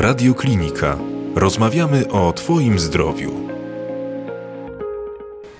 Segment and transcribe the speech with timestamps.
[0.00, 0.98] Radioklinika.
[1.34, 3.30] Rozmawiamy o Twoim zdrowiu.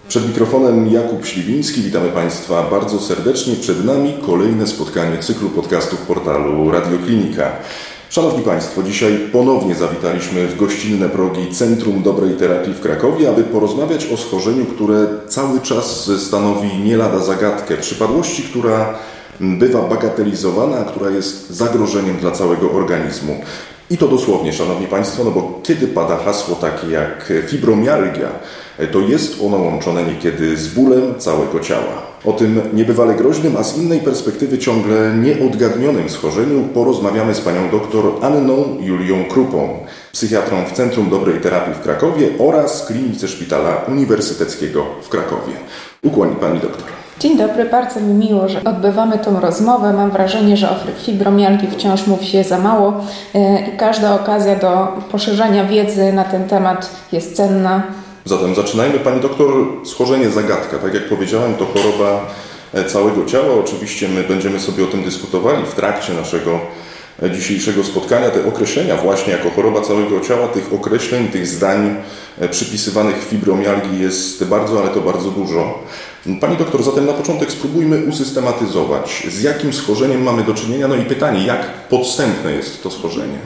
[0.09, 1.83] Przed mikrofonem Jakub Śliwiński.
[1.83, 3.57] Witamy Państwa bardzo serdecznie.
[3.57, 7.53] Przed nami kolejne spotkanie cyklu podcastów portalu Radioklinika.
[8.11, 14.07] Szanowni Państwo, dzisiaj ponownie zawitaliśmy w gościnne progi Centrum Dobrej Terapii w Krakowie, aby porozmawiać
[14.07, 17.77] o schorzeniu, które cały czas stanowi nie lada zagadkę.
[17.77, 18.95] Przypadłości, która
[19.41, 23.41] bywa bagatelizowana, a która jest zagrożeniem dla całego organizmu.
[23.91, 28.29] I to dosłownie, Szanowni Państwo, no bo kiedy pada hasło takie jak fibromialgia,
[28.93, 32.09] to jest ono łączone niekiedy z bólem całego ciała.
[32.25, 38.13] O tym niebywale groźnym, a z innej perspektywy ciągle nieodgadnionym schorzeniu porozmawiamy z panią doktor
[38.23, 39.79] Anną Julią Krupą,
[40.13, 45.53] psychiatrą w Centrum Dobrej Terapii w Krakowie oraz klinice Szpitala Uniwersyteckiego w Krakowie.
[46.03, 47.08] Ukłoni pani doktor.
[47.21, 49.93] Dzień dobry, bardzo mi miło, że odbywamy tą rozmowę.
[49.93, 52.93] Mam wrażenie, że o fibromialgii wciąż mówi się za mało
[53.35, 57.83] e, i każda okazja do poszerzania wiedzy na ten temat jest cenna.
[58.25, 58.99] Zatem zaczynajmy.
[58.99, 60.79] Pani doktor, schorzenie zagadka.
[60.79, 62.21] Tak jak powiedziałem, to choroba
[62.75, 63.55] e, całego ciała.
[63.65, 66.61] Oczywiście my będziemy sobie o tym dyskutowali w trakcie naszego
[67.35, 68.31] dzisiejszego spotkania.
[68.31, 71.97] Te określenia właśnie jako choroba całego ciała, tych określeń, tych zdań
[72.51, 75.79] przypisywanych fibromialgii jest bardzo, ale to bardzo dużo.
[76.41, 81.05] Pani doktor, zatem na początek spróbujmy usystematyzować, z jakim schorzeniem mamy do czynienia, no i
[81.05, 83.39] pytanie, jak podstępne jest to schorzenie.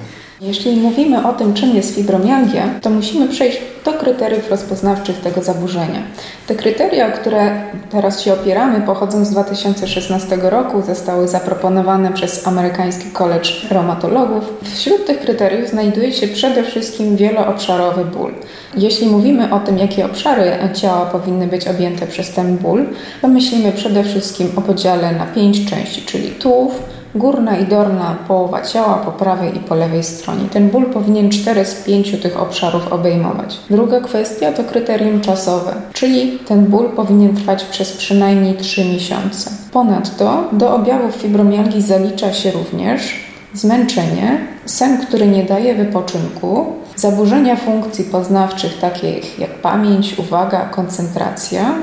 [0.42, 6.02] Jeśli mówimy o tym, czym jest fibromialgia, to musimy przejść do kryteriów rozpoznawczych tego zaburzenia.
[6.46, 13.10] Te kryteria, o które teraz się opieramy, pochodzą z 2016 roku, zostały zaproponowane przez amerykański
[13.10, 14.44] College Reumatologów.
[14.74, 18.32] Wśród tych kryteriów znajduje się przede wszystkim wieloobszarowy ból.
[18.76, 22.86] Jeśli mówimy o tym, jakie obszary ciała powinny być objęte przez ten ból,
[23.22, 28.62] to myślimy przede wszystkim o podziale na pięć części, czyli tułów, górna i dolna połowa
[28.62, 30.44] ciała po prawej i po lewej stronie.
[30.52, 33.60] Ten ból powinien cztery z pięciu tych obszarów obejmować.
[33.70, 39.50] Druga kwestia to kryterium czasowe, czyli ten ból powinien trwać przez przynajmniej 3 miesiące.
[39.72, 46.66] Ponadto do objawów fibromialgii zalicza się również zmęczenie, sen, który nie daje wypoczynku,
[46.96, 51.74] zaburzenia funkcji poznawczych takich jak pamięć, uwaga, koncentracja,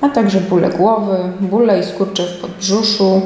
[0.00, 3.22] a także bóle głowy, bóle i skurcze w podbrzuszu,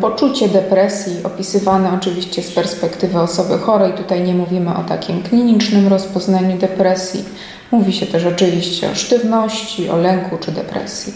[0.00, 6.58] poczucie depresji, opisywane oczywiście z perspektywy osoby chorej, tutaj nie mówimy o takim klinicznym rozpoznaniu
[6.58, 7.24] depresji.
[7.70, 11.12] Mówi się też oczywiście o sztywności, o lęku czy depresji.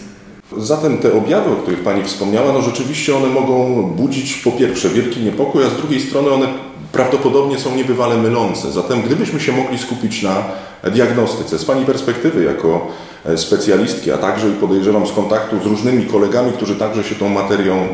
[0.57, 5.19] Zatem te objawy, o których Pani wspomniała, no rzeczywiście one mogą budzić po pierwsze wielki
[5.19, 6.47] niepokój, a z drugiej strony one
[6.91, 8.71] prawdopodobnie są niebywale mylące.
[8.71, 10.43] Zatem gdybyśmy się mogli skupić na
[10.91, 12.87] diagnostyce, z Pani perspektywy jako
[13.25, 17.29] e, specjalistki, a także i podejrzewam z kontaktu z różnymi kolegami, którzy także się tą
[17.29, 17.87] materią e,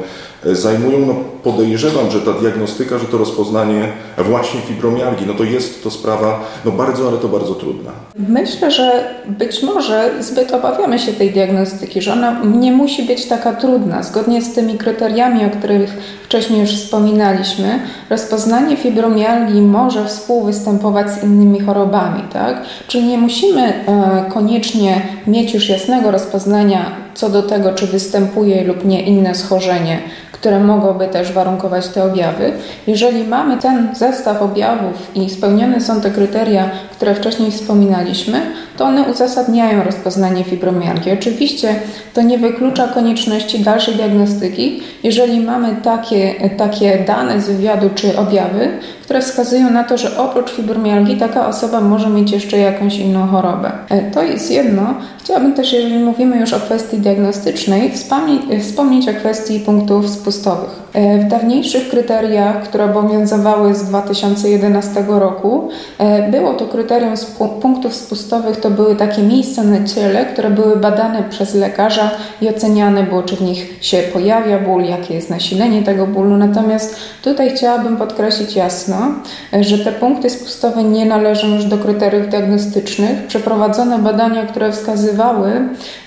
[0.45, 3.87] zajmują, no podejrzewam, że ta diagnostyka, że to rozpoznanie
[4.17, 7.91] właśnie fibromialgii, no to jest to sprawa no bardzo, ale to bardzo trudna.
[8.15, 13.53] Myślę, że być może zbyt obawiamy się tej diagnostyki, że ona nie musi być taka
[13.53, 14.03] trudna.
[14.03, 17.79] Zgodnie z tymi kryteriami, o których wcześniej już wspominaliśmy,
[18.09, 22.61] rozpoznanie fibromialgii może współwystępować z innymi chorobami, tak?
[22.87, 28.85] Czyli nie musimy e, koniecznie mieć już jasnego rozpoznania co do tego, czy występuje lub
[28.85, 29.99] nie inne schorzenie,
[30.43, 32.51] które mogłoby też warunkować te objawy.
[32.87, 38.41] Jeżeli mamy ten zestaw objawów i spełnione są te kryteria, które wcześniej wspominaliśmy,
[38.77, 41.11] to one uzasadniają rozpoznanie fibromialgii.
[41.11, 41.75] Oczywiście
[42.13, 48.69] to nie wyklucza konieczności dalszej diagnostyki, jeżeli mamy takie, takie dane z wywiadu czy objawy,
[49.03, 53.71] które wskazują na to, że oprócz fibromialgii taka osoba może mieć jeszcze jakąś inną chorobę.
[53.89, 54.93] E, to jest jedno.
[55.19, 57.91] Chciałabym też, jeżeli mówimy już o kwestii diagnostycznej,
[58.61, 60.32] wspomnieć, o kwestii punktów spustowych.
[60.93, 67.13] E, w dawniejszych kryteriach, które obowiązywały z 2011 roku, e, było to kryterium
[67.61, 72.11] punktów spustowych, to były takie miejsca na ciele, które były badane przez lekarza
[72.41, 76.37] i oceniane było, czy w nich się pojawia ból, jakie jest nasilenie tego bólu.
[76.37, 78.97] Natomiast tutaj chciałabym podkreślić jasno,
[79.61, 83.27] że te punkty spustowe nie należą już do kryteriów diagnostycznych.
[83.27, 85.51] Przeprowadzono badania, które wskazywały,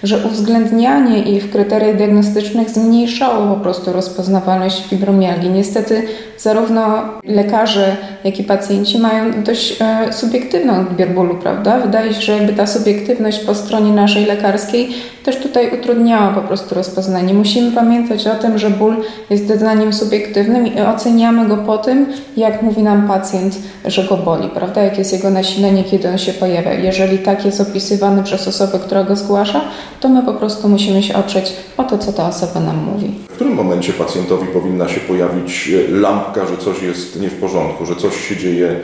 [0.02, 5.50] że uwzględnianie ich w kryteriach diagnostycznych zmniejszało po prostu rozpoznawalność fibromialgii.
[5.50, 11.78] Niestety zarówno lekarze, jak i pacjenci mają dość e, subiektywny odbiór bólu, prawda?
[11.78, 14.88] Wydaje się, że jakby ta subiektywność po stronie naszej lekarskiej
[15.24, 17.34] też tutaj utrudniała po prostu rozpoznanie.
[17.34, 18.96] Musimy pamiętać o tym, że ból
[19.30, 22.06] jest doznaniem subiektywnym i oceniamy go po tym,
[22.36, 24.82] jak mówi nam pacjent, że go boli, prawda?
[24.82, 26.72] Jak jest jego nasilenie, kiedy on się pojawia.
[26.72, 29.60] Jeżeli tak jest opisywany przez osobę, która go zgłasza,
[30.00, 33.14] to my po prostu musimy się oprzeć o to, co ta osoba nam mówi.
[33.28, 35.92] W którym momencie pacjentowi powinna się pojawić e,
[36.26, 38.80] lampa kanapka, że coś jest nie w porządku, że coś się dzieje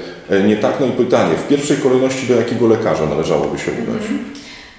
[0.46, 0.80] nie tak.
[0.80, 4.02] No i pytanie, w pierwszej kolejności do jakiego lekarza należałoby się udać?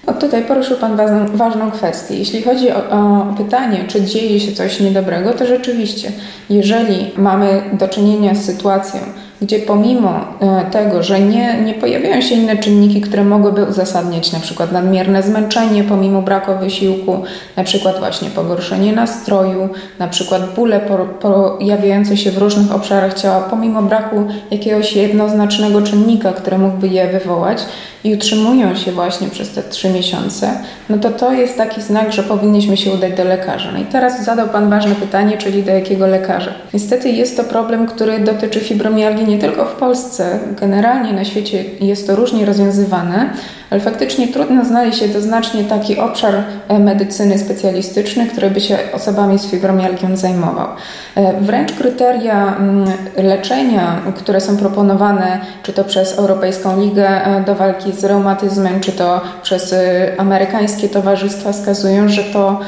[0.05, 0.97] O, tutaj poruszył Pan
[1.33, 2.17] ważną kwestię.
[2.17, 6.11] Jeśli chodzi o, o, pytanie, czy dzieje się coś niedobrego, to rzeczywiście,
[6.49, 8.99] jeżeli mamy do czynienia z sytuacją,
[9.43, 14.39] gdzie pomimo e, tego, że nie, nie pojawiają się inne czynniki, które mogłyby uzasadniać na
[14.39, 17.23] przykład nadmierne zmęczenie pomimo braku wysiłku,
[17.55, 19.69] na przykład właśnie pogorszenie nastroju,
[19.99, 20.79] na przykład bóle
[21.19, 27.65] pojawiające się w różnych obszarach ciała pomimo braku jakiegoś jednoznacznego czynnika, który mógłby je wywołać
[28.03, 30.51] i utrzymują się właśnie przez te trzy miesiące,
[30.89, 33.71] no to to jest taki znak, że powinniśmy się udać do lekarza.
[33.71, 36.51] No i teraz zadał Pan ważne pytanie, czyli do jakiego lekarza.
[36.73, 42.07] Niestety jest to problem, który dotyczy fibromialgii nie tylko w Polsce, generalnie na świecie jest
[42.07, 43.29] to różnie rozwiązywane,
[43.69, 46.35] ale faktycznie trudno znaleźć jednoznacznie taki obszar
[46.67, 50.67] e, medycyny specjalistyczny, który by się osobami z fibromialgią zajmował.
[51.15, 52.85] E, wręcz kryteria mm,
[53.17, 58.91] leczenia, które są proponowane, czy to przez Europejską Ligę e, do walki z reumatyzmem, czy
[58.91, 59.75] to przez
[60.17, 62.59] amerykańskie towarzystwa, wskazują, że to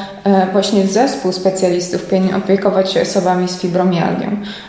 [0.51, 4.27] właśnie zespół specjalistów powinien opiekować się osobami z fibromialgią.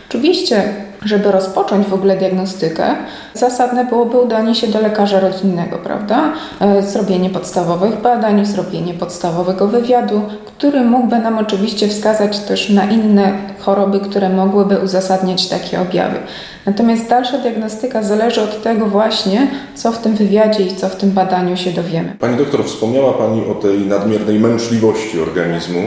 [0.09, 0.63] Oczywiście
[1.05, 2.95] żeby rozpocząć w ogóle diagnostykę,
[3.33, 6.33] zasadne byłoby udanie się do lekarza rodzinnego, prawda?
[6.59, 13.31] E, zrobienie podstawowych badań, zrobienie podstawowego wywiadu, który mógłby nam oczywiście wskazać też na inne
[13.59, 16.17] choroby, które mogłyby uzasadniać takie objawy.
[16.65, 21.11] Natomiast dalsza diagnostyka zależy od tego właśnie, co w tym wywiadzie i co w tym
[21.11, 22.15] badaniu się dowiemy.
[22.19, 25.79] Pani doktor, wspomniała Pani o tej nadmiernej męczliwości organizmu.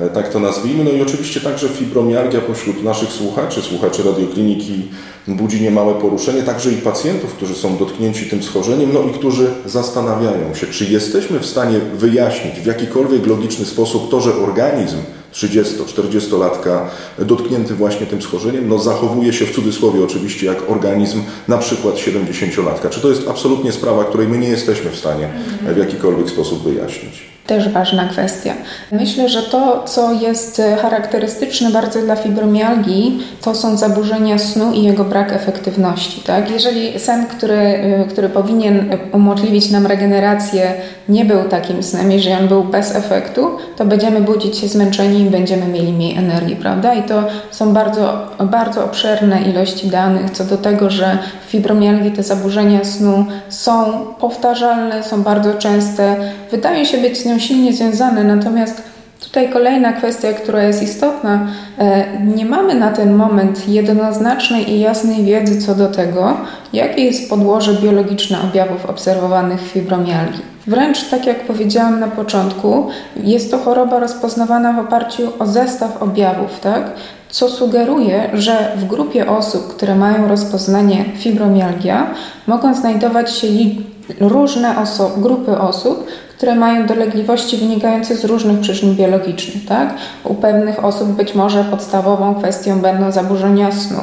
[0.00, 0.84] E, tak to nazwijmy.
[0.84, 4.88] No i oczywiście także fibromialgia pośród naszych słuchaczy, słuchaczy radiokliniki
[5.28, 10.54] budzi niemałe poruszenie, także i pacjentów, którzy są dotknięci tym schorzeniem, no i którzy zastanawiają
[10.54, 14.96] się, czy jesteśmy w stanie wyjaśnić w jakikolwiek logiczny sposób to, że organizm
[15.38, 16.80] 30-40-latka
[17.18, 22.90] dotknięty właśnie tym schorzeniem, no zachowuje się w cudzysłowie oczywiście jak organizm na przykład 70-latka.
[22.90, 25.28] Czy to jest absolutnie sprawa, której my nie jesteśmy w stanie
[25.74, 27.28] w jakikolwiek sposób wyjaśnić?
[27.46, 28.54] Też ważna kwestia.
[28.92, 35.04] Myślę, że to, co jest charakterystyczne bardzo dla fibromialgii, to są zaburzenia snu i jego
[35.04, 36.20] brak efektywności.
[36.20, 36.50] Tak?
[36.50, 37.80] Jeżeli sen, który,
[38.10, 40.74] który powinien umożliwić nam regenerację,
[41.08, 45.66] nie był takim snem, jeżeli on był bez efektu, to będziemy budzić się zmęczeni będziemy
[45.66, 46.94] mieli mniej energii, prawda?
[46.94, 52.22] I to są bardzo, bardzo obszerne ilości danych co do tego, że w fibromialgii te
[52.22, 56.16] zaburzenia snu są powtarzalne, są bardzo częste,
[56.50, 58.87] wydają się być z nią silnie związane, natomiast
[59.20, 61.46] Tutaj kolejna kwestia, która jest istotna.
[61.78, 66.36] E, nie mamy na ten moment jednoznacznej i jasnej wiedzy co do tego,
[66.72, 70.42] jakie jest podłoże biologiczne objawów obserwowanych w fibromialgii.
[70.66, 72.86] Wręcz tak jak powiedziałam na początku,
[73.16, 76.90] jest to choroba rozpoznawana w oparciu o zestaw objawów, tak?
[77.30, 82.10] co sugeruje, że w grupie osób, które mają rozpoznanie fibromialgia,
[82.46, 83.46] mogą znajdować się
[84.20, 86.06] różne oso- grupy osób,
[86.38, 89.66] które mają dolegliwości wynikające z różnych przyczyn biologicznych.
[89.66, 89.94] Tak?
[90.24, 94.00] U pewnych osób być może podstawową kwestią będą zaburzenia snu.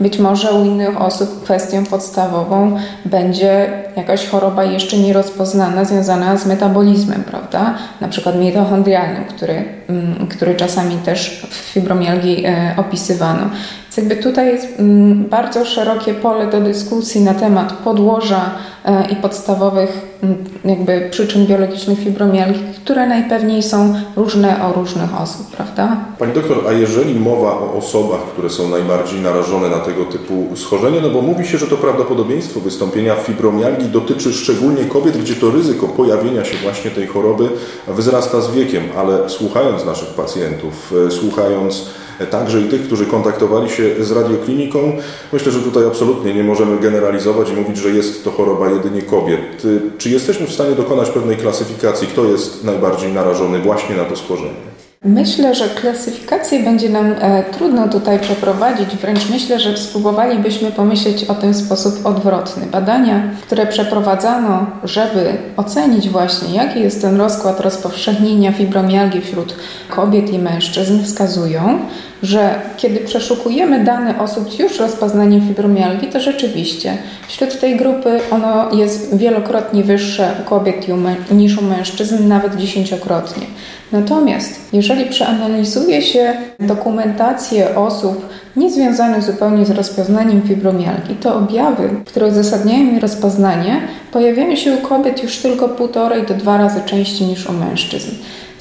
[0.00, 7.24] Być może u innych osób kwestią podstawową będzie jakaś choroba jeszcze nierozpoznana, związana z metabolizmem,
[7.24, 7.74] prawda?
[8.00, 13.50] Na przykład mitochondrialnym, który, mm, który czasami też w fibromialgii e, opisywano.
[13.96, 18.50] Jakby tutaj jest mm, bardzo szerokie pole do dyskusji na temat podłoża
[18.84, 25.46] e, i podstawowych mm, jakby przyczyn biologicznych fibromialgii, które najpewniej są różne o różnych osób,
[25.56, 25.96] prawda?
[26.18, 31.00] Pani doktor, a jeżeli mowa o osobach, które są najbardziej narażone na tego typu schorzenie,
[31.00, 35.88] no bo mówi się, że to prawdopodobieństwo wystąpienia fibromialgii dotyczy szczególnie kobiet, gdzie to ryzyko
[35.88, 37.48] pojawienia się właśnie tej choroby
[37.88, 41.84] wzrasta z wiekiem, ale słuchając naszych pacjentów, e, słuchając
[42.30, 44.92] także i tych, którzy kontaktowali się z radiokliniką.
[45.32, 49.62] Myślę, że tutaj absolutnie nie możemy generalizować i mówić, że jest to choroba jedynie kobiet.
[49.98, 54.75] Czy jesteśmy w stanie dokonać pewnej klasyfikacji, kto jest najbardziej narażony właśnie na to schorzenie?
[55.06, 61.34] Myślę, że klasyfikację będzie nam e, trudno tutaj przeprowadzić, wręcz myślę, że spróbowalibyśmy pomyśleć o
[61.34, 62.66] tym w sposób odwrotny.
[62.66, 69.54] Badania, które przeprowadzano, żeby ocenić właśnie, jaki jest ten rozkład rozpowszechnienia fibromialgii wśród
[69.88, 71.78] kobiet i mężczyzn, wskazują,
[72.22, 76.98] że kiedy przeszukujemy dane osób z już rozpoznaniem fibromialgii, to rzeczywiście
[77.28, 80.86] wśród tej grupy ono jest wielokrotnie wyższe u kobiet
[81.30, 83.46] niż u mężczyzn, nawet dziesięciokrotnie.
[83.92, 92.86] Natomiast jeżeli przeanalizuje się dokumentację osób niezwiązanych zupełnie z rozpoznaniem fibromialgii, to objawy, które uzasadniają
[92.86, 93.80] jej rozpoznanie,
[94.12, 98.10] pojawiają się u kobiet już tylko półtorej do dwa razy częściej niż u mężczyzn.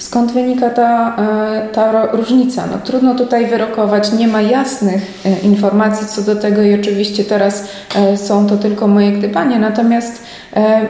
[0.06, 2.64] Skąd wynika ta, e, ta różnica?
[2.72, 7.68] No, trudno tutaj wyrokować, nie ma jasnych e, informacji co do tego i oczywiście teraz
[7.96, 10.24] e, są to tylko moje gdybania, natomiast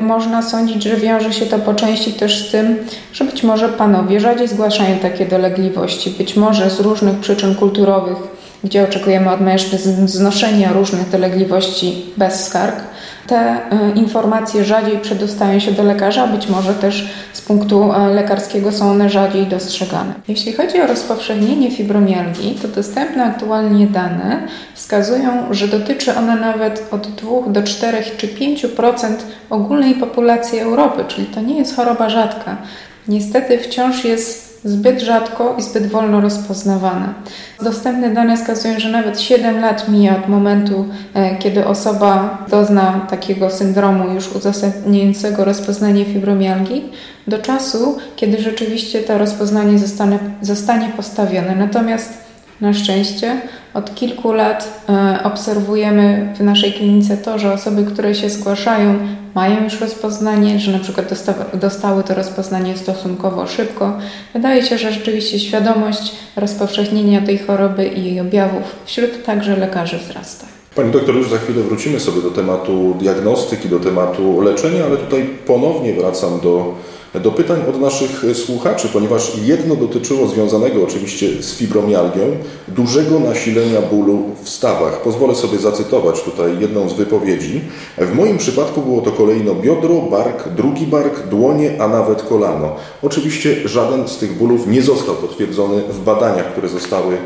[0.01, 2.77] można sądzić, że wiąże się to po części też z tym,
[3.13, 8.17] że być może panowie rzadziej zgłaszają takie dolegliwości, być może z różnych przyczyn kulturowych,
[8.65, 12.75] gdzie oczekujemy od mężczyzn znoszenia różnych dolegliwości bez skarg
[13.27, 18.71] te e, informacje rzadziej przedostają się do lekarza, być może też z punktu e, lekarskiego
[18.71, 20.13] są one rzadziej dostrzegane.
[20.27, 27.07] Jeśli chodzi o rozpowszechnienie fibromialgii, to dostępne aktualnie dane wskazują, że dotyczy ona nawet od
[27.07, 29.15] 2 do 4 czy 5%
[29.49, 32.57] ogólnej populacji Europy, czyli to nie jest choroba rzadka.
[33.07, 37.13] Niestety wciąż jest zbyt rzadko i zbyt wolno rozpoznawane.
[37.63, 43.49] Dostępne dane wskazują, że nawet 7 lat mija od momentu, e, kiedy osoba dozna takiego
[43.49, 46.91] syndromu już uzasadniającego rozpoznanie fibromialgii,
[47.27, 51.55] do czasu, kiedy rzeczywiście to rozpoznanie zostanie, zostanie postawione.
[51.55, 52.24] Natomiast
[52.61, 53.41] na szczęście
[53.73, 58.99] od kilku lat e, obserwujemy w naszej klinice to, że osoby, które się zgłaszają,
[59.35, 61.13] mają już rozpoznanie, że na przykład
[61.53, 63.97] dostały to rozpoznanie stosunkowo szybko.
[64.33, 70.45] Wydaje się, że rzeczywiście świadomość rozpowszechnienia tej choroby i jej objawów wśród także lekarzy wzrasta.
[70.75, 75.29] Pani doktor, już za chwilę wrócimy sobie do tematu diagnostyki, do tematu leczenia, ale tutaj
[75.45, 76.73] ponownie wracam do
[77.19, 82.21] do pytań od naszych słuchaczy, ponieważ jedno dotyczyło związanego oczywiście z fibromialgią,
[82.67, 85.01] dużego nasilenia bólu w stawach.
[85.01, 87.61] Pozwolę sobie zacytować tutaj jedną z wypowiedzi.
[87.97, 92.75] W moim przypadku było to kolejno biodro, bark, drugi bark, dłonie, a nawet kolano.
[93.03, 97.17] Oczywiście żaden z tych bólów nie został potwierdzony w badaniach, które zostały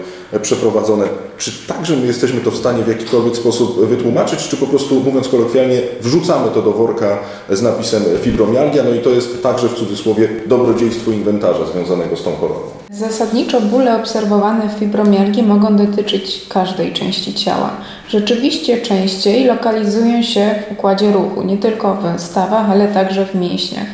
[0.42, 1.06] przeprowadzone.
[1.38, 5.28] Czy także my jesteśmy to w stanie w jakikolwiek sposób wytłumaczyć, czy po prostu, mówiąc
[5.28, 7.20] kolokwialnie, wrzucamy to do worka
[7.50, 12.36] z napisem fibromialgia, no i to jest także w cudzysłowie dobrodziejstwo inwentarza związanego z tą
[12.36, 12.60] chorobą?
[12.90, 17.72] Zasadniczo bóle obserwowane w fibromialgii mogą dotyczyć każdej części ciała.
[18.10, 23.88] Rzeczywiście częściej lokalizują się w układzie ruchu, nie tylko w stawach, ale także w mięśniach.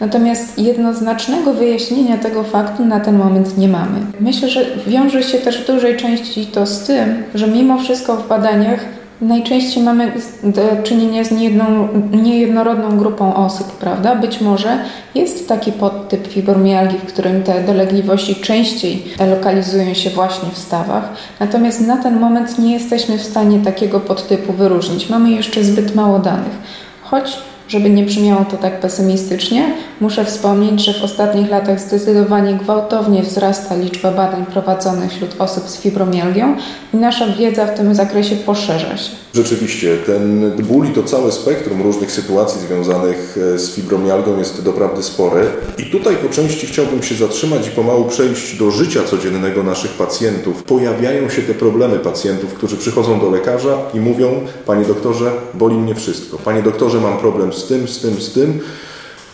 [0.00, 3.98] Natomiast jednoznacznego wyjaśnienia tego faktu na ten moment nie mamy.
[4.20, 8.28] Myślę, że wiąże się też w dużej części to z tym, że mimo wszystko w
[8.28, 8.80] badaniach
[9.20, 10.12] najczęściej mamy
[10.42, 14.14] do czynienia z niejedną, niejednorodną grupą osób, prawda?
[14.14, 14.78] Być może
[15.14, 21.80] jest taki podtyp fibromialgii, w którym te dolegliwości częściej lokalizują się właśnie w stawach, natomiast
[21.80, 25.10] na ten moment nie jesteśmy w stanie takiego podtypu wyróżnić.
[25.10, 26.58] Mamy jeszcze zbyt mało danych.
[27.02, 27.38] Choć
[27.68, 33.76] żeby nie brzmiało to tak pesymistycznie, muszę wspomnieć, że w ostatnich latach zdecydowanie gwałtownie wzrasta
[33.76, 36.56] liczba badań prowadzonych wśród osób z fibromialgią
[36.94, 39.10] i nasza wiedza w tym zakresie poszerza się.
[39.34, 45.02] Rzeczywiście, ten ból i to całe spektrum różnych sytuacji związanych e, z fibromialgią jest doprawdy
[45.02, 45.42] spore.
[45.78, 50.62] I tutaj po części chciałbym się zatrzymać i pomału przejść do życia codziennego naszych pacjentów.
[50.62, 55.94] Pojawiają się te problemy pacjentów, którzy przychodzą do lekarza i mówią: Panie doktorze, boli mnie
[55.94, 56.38] wszystko.
[56.38, 58.60] Panie doktorze, mam problem z tym, z tym, z tym.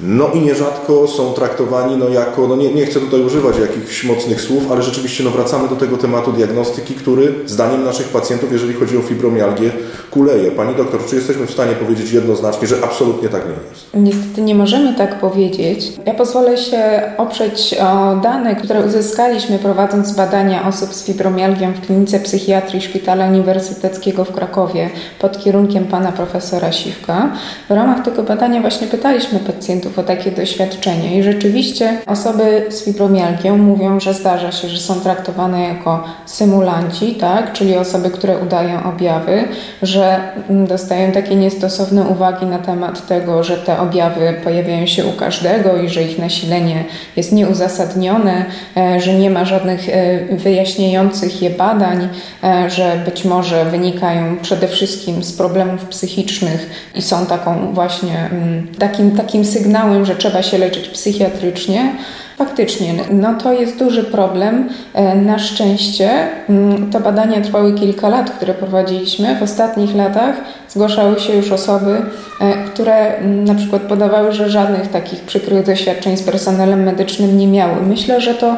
[0.00, 4.40] No i nierzadko są traktowani no jako, no nie, nie chcę tutaj używać jakichś mocnych
[4.40, 8.98] słów, ale rzeczywiście no wracamy do tego tematu diagnostyki, który zdaniem naszych pacjentów, jeżeli chodzi
[8.98, 9.72] o fibromialgię,
[10.10, 10.50] kuleje.
[10.50, 13.86] Pani doktor, czy jesteśmy w stanie powiedzieć jednoznacznie, że absolutnie tak nie jest?
[13.94, 15.92] Niestety nie możemy tak powiedzieć.
[16.06, 22.20] Ja pozwolę się oprzeć o dane, które uzyskaliśmy prowadząc badania osób z fibromialgią w klinice
[22.20, 27.32] psychiatrii Szpitala Uniwersyteckiego w Krakowie pod kierunkiem pana profesora Siwka.
[27.68, 31.18] W ramach tego badania właśnie pytaliśmy pacjentów, pacjentów o takie doświadczenie.
[31.18, 37.52] I rzeczywiście osoby z fibromialgią mówią, że zdarza się, że są traktowane jako symulanci, tak?
[37.52, 39.44] czyli osoby, które udają objawy,
[39.82, 45.76] że dostają takie niestosowne uwagi na temat tego, że te objawy pojawiają się u każdego
[45.76, 46.84] i że ich nasilenie
[47.16, 48.44] jest nieuzasadnione,
[48.76, 52.08] e, że nie ma żadnych e, wyjaśniających je badań,
[52.44, 58.66] e, że być może wynikają przede wszystkim z problemów psychicznych i są taką właśnie mm,
[58.78, 61.92] takim, takim sygnałem, sygnałem, że trzeba się leczyć psychiatrycznie,
[62.38, 64.68] faktycznie, no to jest duży problem.
[64.94, 66.10] E, na szczęście
[66.48, 69.36] mm, te badania trwały kilka lat, które prowadziliśmy.
[69.36, 70.36] W ostatnich latach
[70.68, 72.02] zgłaszały się już osoby,
[72.40, 77.46] e, które mm, na przykład podawały, że żadnych takich przykrych doświadczeń z personelem medycznym nie
[77.46, 77.82] miały.
[77.82, 78.56] Myślę, że to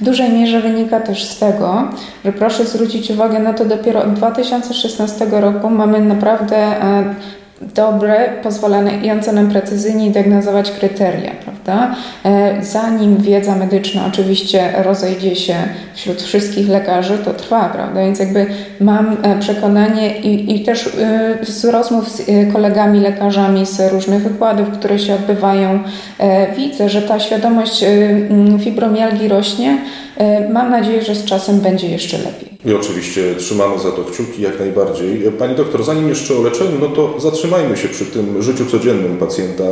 [0.00, 1.88] w dużej mierze wynika też z tego,
[2.24, 7.14] że proszę zwrócić uwagę na to, dopiero od 2016 roku mamy naprawdę e,
[7.60, 11.96] dobre, pozwalające nam precyzyjnie diagnozować kryteria, prawda?
[12.24, 15.54] E, zanim wiedza medyczna oczywiście rozejdzie się
[15.94, 18.00] wśród wszystkich lekarzy, to trwa, prawda?
[18.00, 18.46] Więc jakby
[18.80, 24.70] mam e, przekonanie i, i też e, z rozmów z kolegami lekarzami z różnych wykładów,
[24.70, 25.78] które się odbywają,
[26.56, 27.84] widzę, że ta świadomość
[28.60, 29.78] fibromialgii rośnie.
[30.50, 32.53] Mam nadzieję, że z czasem będzie jeszcze lepiej.
[32.64, 35.32] I oczywiście trzymamy za to kciuki jak najbardziej.
[35.38, 39.64] Pani doktor, zanim jeszcze o leczeniu, no to zatrzymajmy się przy tym życiu codziennym pacjenta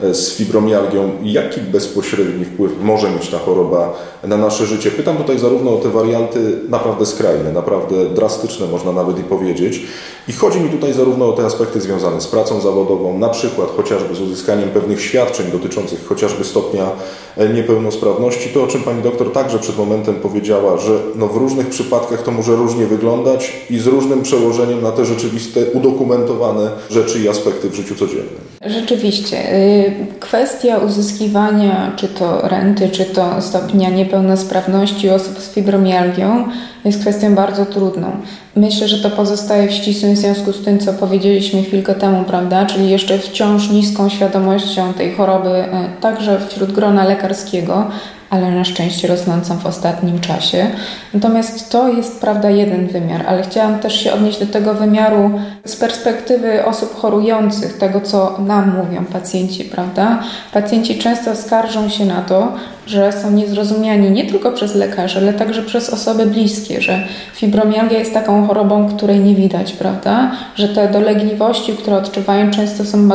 [0.00, 4.90] E, z fibromialgią, jaki bezpośredni wpływ może mieć ta choroba na nasze życie.
[4.90, 9.80] Pytam tutaj zarówno o te warianty naprawdę skrajne, naprawdę drastyczne, można nawet i powiedzieć.
[10.28, 14.14] I chodzi mi tutaj zarówno o te aspekty związane z pracą zawodową, na przykład chociażby
[14.14, 16.90] z uzyskaniem pewnych świadczeń dotyczących chociażby stopnia
[17.36, 21.68] e, niepełnosprawności, to o czym pani doktor także przed momentem powiedziała, że no w różnych
[21.68, 27.28] przypadkach to może różnie wyglądać i z różnym przełożeniem na te rzeczywiste, udokumentowane rzeczy i
[27.28, 28.38] aspekty w życiu codziennym.
[28.66, 29.54] Rzeczywiście.
[29.54, 36.48] Y, Kwestia uzyskiwania czy to renty, czy to stopnia niepełnosprawności osób z fibromialgią
[36.84, 38.10] jest kwestią bardzo trudną.
[38.56, 42.66] Myślę, że to pozostaje w ścisłym związku z tym, co powiedzieliśmy chwilkę temu, prawda?
[42.66, 47.86] Czyli jeszcze wciąż niską świadomością tej choroby, e, także wśród grona lekarskiego,
[48.30, 50.66] ale na szczęście rosnącą w ostatnim czasie.
[51.14, 55.30] Natomiast to jest, prawda, jeden wymiar, ale chciałam też się odnieść do tego wymiaru
[55.64, 60.18] z perspektywy osób chorujących, tego co nam mówią pacjenci, prawda?
[60.52, 62.52] Pacjenci często skarżą się na to,
[62.86, 68.14] że są niezrozumiani nie tylko przez lekarzy, ale także przez osoby bliskie, że fibromialgia jest
[68.14, 70.32] taką chorobą, której nie widać, prawda?
[70.54, 73.08] Że te dolegliwości, które odczuwają, często są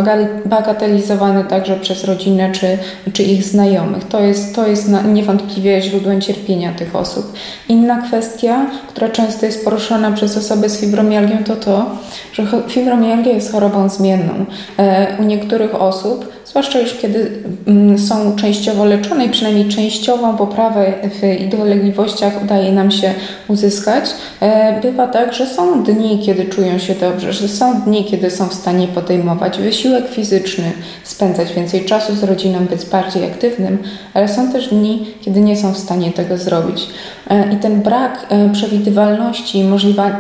[0.46, 2.78] bagatelizowane także przez rodzinę czy,
[3.14, 4.04] czy ich znajomych.
[4.04, 7.34] To jest, to jest niewątpliwie źródłem cierpienia tych osób.
[7.70, 11.86] Inna kwestia, która często jest poruszana przez osoby z fibromialgią, to to,
[12.34, 14.46] że fibromialgia jest chorobą zmienną.
[14.78, 17.32] E, u niektórych osób zwłaszcza już kiedy
[17.68, 23.14] mm, są częściowo leczone i przynajmniej częściową poprawę w dolegliwościach udaje nam się
[23.48, 24.06] uzyskać.
[24.40, 28.48] E, bywa tak, że są dni, kiedy czują się dobrze, że są dni, kiedy są
[28.48, 30.72] w stanie podejmować wysiłek fizyczny,
[31.04, 33.78] spędzać więcej czasu z rodziną, być bardziej aktywnym,
[34.14, 36.88] ale są też dni, kiedy nie są w stanie tego zrobić.
[37.30, 39.64] E, I ten brak e, przewidywalności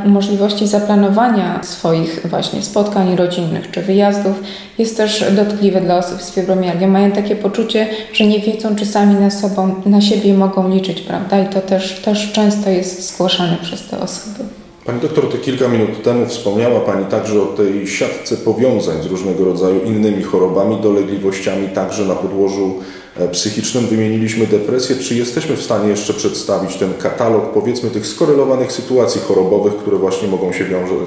[0.05, 4.43] możliwości zaplanowania swoich właśnie spotkań rodzinnych czy wyjazdów
[4.77, 6.87] jest też dotkliwy dla osób z fibromialgią.
[6.87, 11.39] Mają takie poczucie, że nie wiedzą, czy sami na, sobą, na siebie mogą liczyć, prawda?
[11.43, 14.43] I to też, też często jest zgłaszane przez te osoby.
[14.85, 19.45] Pani doktor, to kilka minut temu wspomniała Pani także o tej siatce powiązań z różnego
[19.45, 22.73] rodzaju innymi chorobami, dolegliwościami, także na podłożu
[23.17, 23.87] e, psychicznym.
[23.87, 24.95] Wymieniliśmy depresję.
[24.95, 30.27] Czy jesteśmy w stanie jeszcze przedstawić ten katalog, powiedzmy, tych skorelowanych sytuacji chorobowych, które właśnie
[30.27, 30.65] mogą się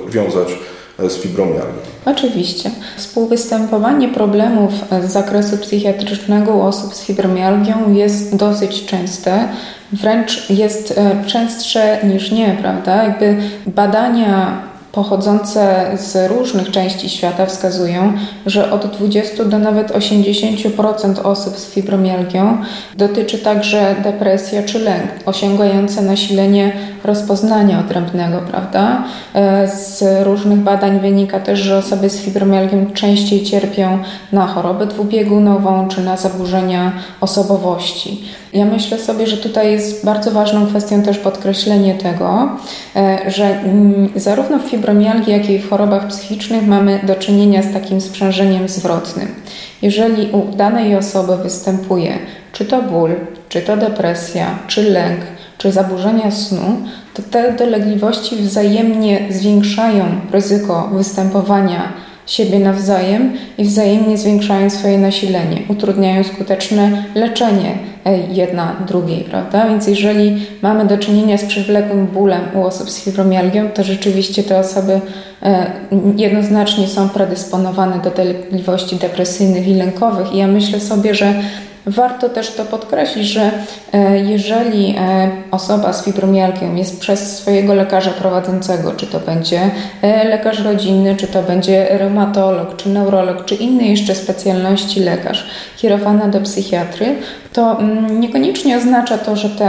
[0.09, 1.95] wiązać E, z fibromialgią.
[2.05, 2.71] Oczywiście.
[2.97, 4.73] Współwystępowanie problemów
[5.07, 9.49] z zakresu psychiatrycznego u osób z fibromialgią jest dosyć częste,
[9.93, 13.05] wręcz jest e, częstsze niż nie, prawda?
[13.05, 14.63] Jakby badania
[14.95, 18.13] pochodzące z różnych części świata wskazują,
[18.47, 22.57] że od 20 do nawet 80% osób z fibromialgią
[22.97, 26.73] dotyczy także depresja czy lęk, osiągające nasilenie
[27.05, 29.05] rozpoznania odrębnego, prawda?
[29.35, 33.99] E, z różnych badań wynika też, że osoby z fibromialgią częściej cierpią
[34.33, 38.25] na chorobę dwubiegunową czy na zaburzenia osobowości.
[38.53, 42.49] Ja myślę sobie, że tutaj jest bardzo ważną kwestią też podkreślenie tego,
[42.97, 44.84] e, że mm, zarówno w fibromialgii,
[45.27, 49.35] jak i w chorobach psychicznych mamy do czynienia z takim sprzężeniem zwrotnym.
[49.83, 52.19] Jeżeli u danej osoby występuje
[52.53, 53.11] czy to ból,
[53.49, 55.21] czy to depresja, czy lęk,
[55.59, 56.77] czy zaburzenia snu,
[57.15, 61.93] to te dolegliwości wzajemnie zwiększają ryzyko występowania
[62.27, 67.79] siebie nawzajem i wzajemnie zwiększają swoje nasilenie, utrudniają skuteczne leczenie
[68.13, 69.69] jedna drugiej, prawda?
[69.69, 74.59] Więc jeżeli mamy do czynienia z przewlekłym bólem u osób z fibromialgią, to rzeczywiście te
[74.59, 75.01] osoby
[75.43, 75.67] e,
[76.17, 81.35] jednoznacznie są predysponowane do dolegliwości depresyjnych i lękowych i ja myślę sobie, że
[81.87, 83.51] Warto też to podkreślić, że
[83.93, 89.61] e, jeżeli e, osoba z fibromialgią jest przez swojego lekarza prowadzącego, czy to będzie
[90.03, 96.29] e, lekarz rodzinny, czy to będzie reumatolog, czy neurolog, czy innej jeszcze specjalności lekarz, kierowana
[96.29, 97.17] do psychiatry,
[97.53, 99.69] to mm, niekoniecznie oznacza to, że ten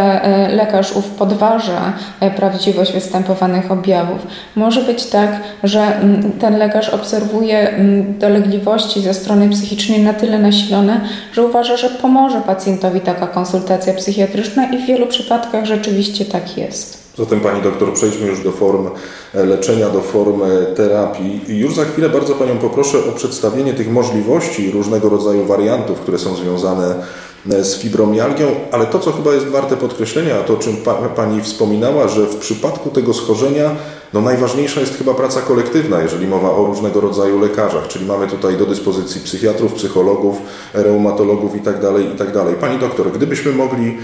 [0.55, 1.93] lekarz ów podważa
[2.35, 4.27] prawdziwość występowanych objawów.
[4.55, 5.29] Może być tak,
[5.63, 11.01] że mm, ten lekarz obserwuje mm, dolegliwości ze strony psychicznej na tyle nasilone,
[11.33, 16.97] że uważa, że pomoże pacjentowi taka konsultacja psychiatryczna i w wielu przypadkach rzeczywiście tak jest.
[17.17, 18.89] Zatem Pani doktor, przejdźmy już do form
[19.33, 20.41] leczenia, do form
[20.75, 21.41] terapii.
[21.47, 26.17] I już za chwilę bardzo Panią poproszę o przedstawienie tych możliwości różnego rodzaju wariantów, które
[26.17, 26.95] są związane
[27.45, 30.77] z fibromialgią, ale to, co chyba jest warte podkreślenia, to, o czym
[31.15, 33.75] Pani wspominała, że w przypadku tego schorzenia
[34.15, 38.57] no najważniejsza jest chyba praca kolektywna, jeżeli mowa o różnego rodzaju lekarzach, czyli mamy tutaj
[38.57, 40.37] do dyspozycji psychiatrów, psychologów,
[40.73, 41.81] reumatologów itd.
[41.81, 42.45] Tak itd.
[42.45, 43.97] Tak Pani doktor, gdybyśmy mogli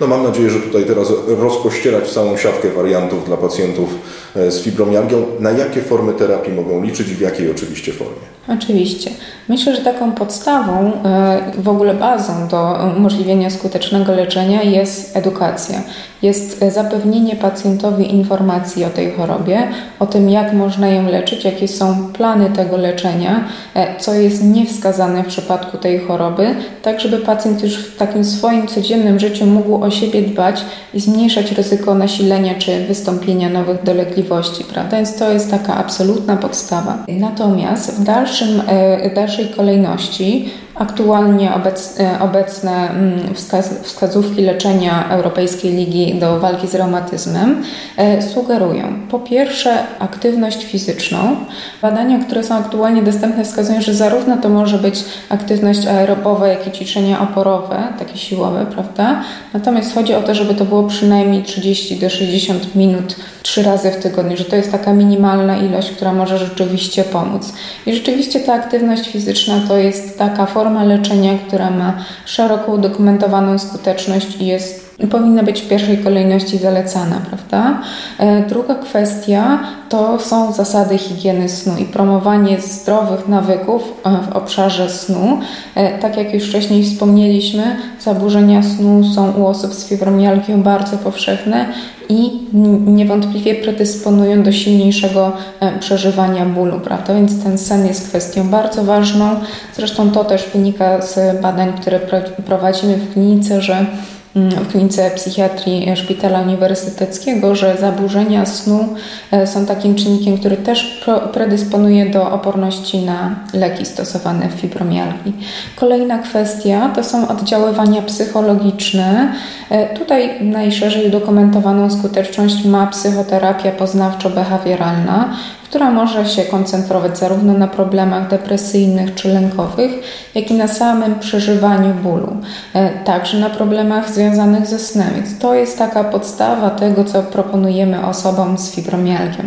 [0.00, 3.94] no mam nadzieję, że tutaj teraz rozpościerać całą siatkę wariantów dla pacjentów
[4.36, 5.26] e, z fibromialgią.
[5.40, 8.38] Na jakie formy terapii mogą liczyć i w jakiej oczywiście formie?
[8.48, 9.10] Oczywiście.
[9.48, 15.82] Myślę, że taką podstawą, e, w ogóle bazą do umożliwienia skutecznego leczenia jest edukacja.
[16.22, 22.12] Jest zapewnienie pacjentowi informacji o tej chorobie, o tym, jak można ją leczyć, jakie są
[22.12, 27.76] plany tego leczenia, e, co jest niewskazane w przypadku tej choroby, tak żeby pacjent już
[27.76, 33.48] w takim swoim codziennym życiu mógł o siebie dbać i zmniejszać ryzyko nasilenia czy wystąpienia
[33.48, 34.96] nowych dolegliwości, prawda?
[34.96, 37.04] Więc to jest taka absolutna podstawa.
[37.08, 43.34] Natomiast w dalszym, e, dalszej kolejności Aktualnie e, obecne mm,
[43.82, 47.62] wskazówki leczenia Europejskiej Ligi do walki z reumatyzmem
[47.96, 51.36] e, sugerują po pierwsze aktywność fizyczną.
[51.82, 56.70] Badania, które są aktualnie dostępne wskazują, że zarówno to może być aktywność aerobowa, jak i
[56.70, 59.22] ćwiczenia oporowe, takie siłowe, prawda?
[59.54, 63.96] Natomiast chodzi o to, żeby to było przynajmniej 30 do 60 minut trzy razy w
[63.96, 67.52] tygodniu, że to jest taka minimalna ilość, która może rzeczywiście pomóc.
[67.86, 73.58] I rzeczywiście ta aktywność fizyczna to jest taka forma forma leczenia, która ma szeroko udokumentowaną
[73.58, 77.80] skuteczność i jest powinna być w pierwszej kolejności zalecana, prawda?
[78.18, 79.58] E, druga kwestia
[79.88, 85.38] to są zasady higieny snu i promowanie zdrowych nawyków e, w obszarze snu.
[85.74, 91.66] E, tak jak już wcześniej wspomnieliśmy, zaburzenia snu są u osób z fibromialgią bardzo powszechne
[92.08, 92.40] i
[92.86, 95.32] niewątpliwie predysponują do silniejszego
[95.80, 97.14] przeżywania bólu, prawda?
[97.14, 99.30] Więc ten sen jest kwestią bardzo ważną.
[99.76, 102.00] Zresztą to też wynika z badań, które
[102.46, 103.86] prowadzimy w klinice, że
[104.34, 108.88] w klinice psychiatrii Szpitala Uniwersyteckiego, że zaburzenia snu
[109.30, 115.36] e, są takim czynnikiem, który też predysponuje do oporności na leki stosowane w fibromialgii.
[115.76, 119.32] Kolejna kwestia to są oddziaływania psychologiczne.
[119.70, 125.24] E, tutaj najszerzej udokumentowaną skuteczność ma psychoterapia poznawczo-behawioralna,
[125.68, 129.92] która może się koncentrować zarówno na problemach depresyjnych czy lękowych,
[130.34, 132.36] jak i na samym przeżywaniu bólu,
[132.74, 135.14] e, także na problemach związanych ze snem.
[135.14, 139.42] Więc to jest taka podstawa tego, co proponujemy osobom z fibromialgią.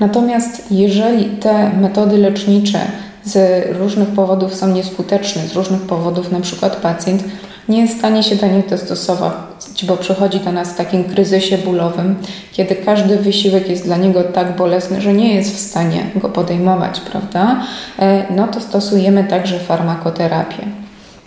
[0.00, 2.78] Natomiast jeżeli te metody lecznicze
[3.24, 7.24] z różnych powodów są nieskuteczne, z różnych powodów na przykład pacjent
[7.68, 9.32] nie jest w stanie się do nich dostosować,
[9.82, 12.16] bo przychodzi do nas w takim kryzysie bólowym,
[12.52, 17.00] kiedy każdy wysiłek jest dla niego tak bolesny, że nie jest w stanie go podejmować,
[17.00, 17.62] prawda?
[17.98, 20.62] E, no to stosujemy także farmakoterapię.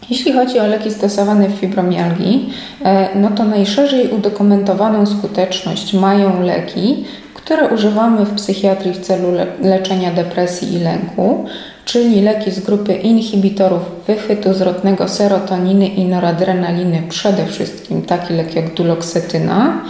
[0.09, 2.53] Jeśli chodzi o leki stosowane w fibromialgii,
[2.85, 9.27] e, no to najszerzej udokumentowaną skuteczność mają leki, które używamy w psychiatrii w celu
[9.61, 11.45] leczenia depresji i lęku,
[11.85, 18.73] czyli leki z grupy inhibitorów wychytu zwrotnego serotoniny i noradrenaliny, przede wszystkim taki lek jak
[18.73, 19.81] duloksetyna.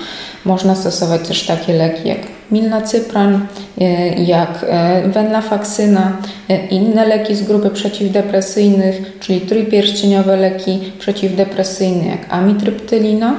[0.45, 2.19] Można stosować też takie leki jak
[2.51, 3.47] milnacypran,
[3.81, 4.65] e, jak
[5.05, 6.17] venlafaksyna,
[6.49, 13.35] e, inne leki z grupy przeciwdepresyjnych, czyli trójpierścieniowe leki przeciwdepresyjne jak amitryptylina.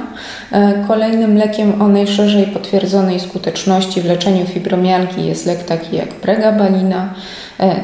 [0.87, 7.13] Kolejnym lekiem o najszerzej potwierdzonej skuteczności w leczeniu fibromialgii jest lek taki jak pregabalina.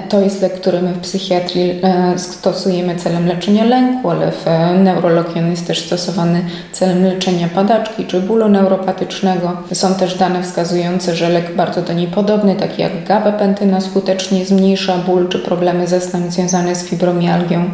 [0.09, 1.81] To jest lek, który my w psychiatrii
[2.17, 4.45] stosujemy celem leczenia lęku, ale w
[4.83, 9.57] neurologii on jest też stosowany celem leczenia padaczki czy bólu neuropatycznego.
[9.73, 14.97] Są też dane wskazujące, że lek bardzo do niej podobny, taki jak gabapentyna, skutecznie zmniejsza
[14.97, 17.69] ból czy problemy ze snem związane z fibromialgią.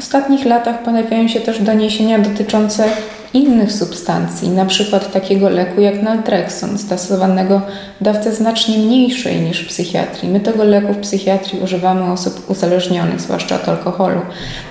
[0.00, 2.84] W ostatnich latach pojawiają się też doniesienia dotyczące
[3.34, 7.62] innych substancji, przykład takiego leku jak naltrexon, stosowanego
[8.00, 10.32] w dawce znacznie mniejszej niż w psychiatrii.
[10.32, 14.20] My tego leku w psychiatrii używamy osób uzależnionych, zwłaszcza od alkoholu.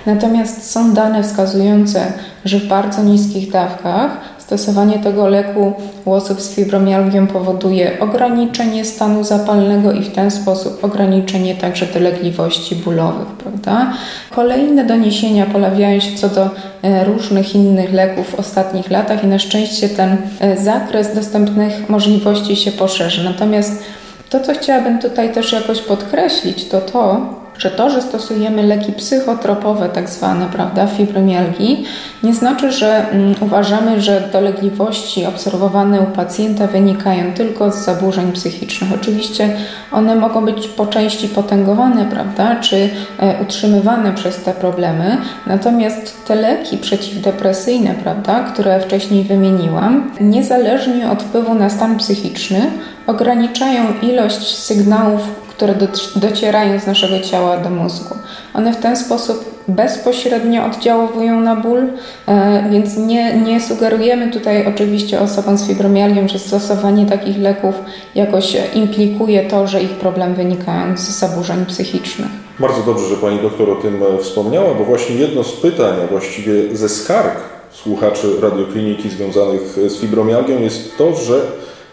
[0.06, 2.14] Natomiast są dane wskazujące,
[2.46, 4.12] że w bardzo niskich dawkach
[4.50, 5.74] Stosowanie tego leku
[6.06, 12.76] u osób z fibromialgią powoduje ograniczenie stanu zapalnego i w ten sposób ograniczenie także dolegliwości
[12.76, 13.28] bólowych.
[13.28, 13.94] Prawda?
[14.32, 16.50] Kolejne doniesienia pojawiają się co do
[16.82, 22.56] e, różnych innych leków w ostatnich latach i na szczęście ten e, zakres dostępnych możliwości
[22.56, 23.24] się poszerzy.
[23.24, 23.84] Natomiast
[24.30, 29.90] to, co chciałabym tutaj też jakoś podkreślić, to to, że to, że stosujemy leki psychotropowe,
[29.90, 31.86] tak zwane, prawda, fibromialgii,
[32.24, 38.90] nie znaczy, że mm, uważamy, że dolegliwości obserwowane u pacjenta wynikają tylko z zaburzeń psychicznych.
[39.02, 39.50] Oczywiście
[39.92, 45.18] one mogą być po części potęgowane, prawda, czy e, utrzymywane przez te problemy,
[45.48, 52.72] natomiast te leki przeciwdepresyjne, prawda, które wcześniej wymieniłam, niezależnie od wpływu na stan psychiczny,
[53.08, 55.76] ograniczają ilość sygnałów, które
[56.16, 58.16] docierają z naszego ciała do mózgu.
[58.54, 61.80] One w ten sposób bezpośrednio oddziałują na ból,
[62.28, 67.76] e, więc nie, nie sugerujemy tutaj oczywiście osobom z fibromialgią, że stosowanie takich leków
[68.16, 72.30] jakoś implikuje to, że ich problem wynikają z zaburzeń psychicznych.
[72.60, 76.08] Bardzo dobrze, że Pani doktor o tym e, wspomniała, bo właśnie jedno z pytań, a
[76.08, 77.36] właściwie ze skarg
[77.72, 81.42] słuchaczy radiokliniki związanych z fibromialgią jest to, że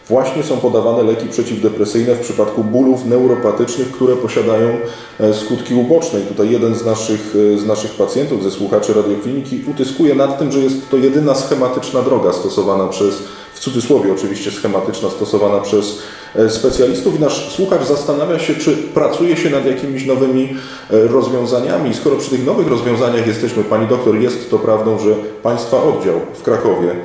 [0.08, 4.76] właśnie są podawane leki przeciwdepresyjne w przypadku bólów neuropatycznych, które posiadają
[5.20, 6.20] e, skutki uboczne.
[6.20, 10.52] I tutaj jeden z naszych, e, z naszych pacjentów, ze słuchaczy radiokliniki utyskuje nad tym,
[10.52, 13.22] że jest to jedyna schematyczna droga stosowana przez,
[13.54, 15.98] w cudzysłowie oczywiście schematyczna, stosowana przez
[16.36, 20.56] e, specjalistów i nasz słuchacz zastanawia się, czy pracuje się nad jakimiś nowymi
[20.90, 21.90] rozwiązaniami.
[21.90, 26.20] I skoro przy tych nowych rozwiązaniach jesteśmy, Pani doktor, jest to prawdą, że Państwa oddział
[26.34, 26.96] w Krakowie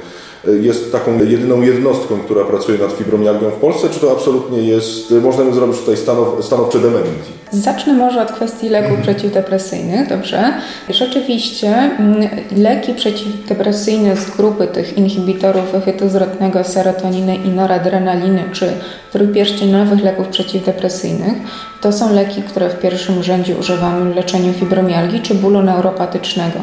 [0.62, 5.51] jest taką jedyną jednostką, która pracuje nad fibromialgią w Polsce, czy to absolutnie jest, można
[5.51, 7.10] zrobić tutaj stanow, stanowcze dementi?
[7.51, 9.01] Zacznę może od kwestii leków mhm.
[9.01, 10.54] przeciwdepresyjnych, dobrze?
[10.89, 18.73] Rzeczywiście mm, leki przeciwdepresyjne z grupy tych inhibitorów wychytu zwrotnego serotoniny i noradrenaliny, czy
[19.12, 21.34] trójpierścieniowych leków przeciwdepresyjnych,
[21.82, 26.60] to są leki, które w pierwszym rzędzie używamy w leczeniu fibromialgii czy bólu neuropatycznego.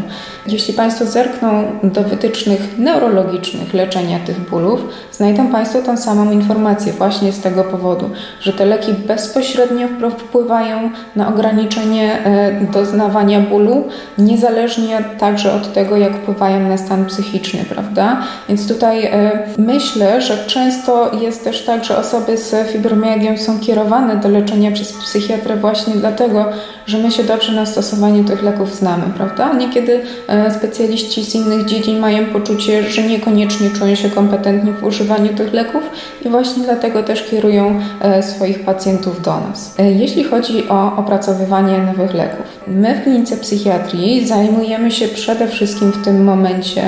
[0.47, 4.81] Jeśli Państwo zerkną do wytycznych neurologicznych leczenia tych bólów,
[5.13, 11.29] znajdą Państwo tą samą informację właśnie z tego powodu, że te leki bezpośrednio wpływają na
[11.29, 18.23] ograniczenie e, doznawania bólu, niezależnie także od tego, jak wpływają na stan psychiczny, prawda?
[18.49, 24.17] Więc tutaj e, myślę, że często jest też tak, że osoby z fibromialgią są kierowane
[24.17, 26.45] do leczenia przez psychiatrę właśnie dlatego,
[26.87, 29.53] że my się dobrze na stosowaniu tych leków znamy, prawda?
[29.53, 35.29] Niekiedy e, specjaliści z innych dziedzin mają poczucie, że niekoniecznie czują się kompetentni w używaniu
[35.29, 35.83] tych leków
[36.25, 39.75] i właśnie dlatego też kierują e, swoich pacjentów do nas.
[39.79, 45.93] E, jeśli chodzi o opracowywanie nowych leków, my w klinice psychiatrii zajmujemy się przede wszystkim
[45.93, 46.85] w tym momencie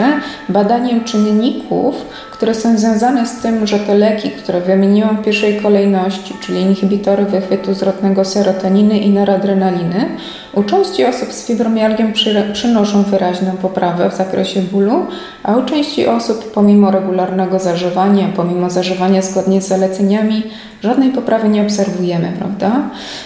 [0.48, 1.94] badaniem czynników,
[2.40, 7.24] które są związane z tym, że te leki, które wymieniłam w pierwszej kolejności, czyli inhibitory
[7.24, 10.07] wychwytu zwrotnego serotoniny i noradrenaliny,
[10.55, 12.12] u części osób z fibromialgią
[12.53, 15.07] przynoszą wyraźną poprawę w zakresie bólu,
[15.42, 20.42] a u części osób pomimo regularnego zażywania, pomimo zażywania zgodnie z zaleceniami,
[20.83, 22.83] żadnej poprawy nie obserwujemy, prawda?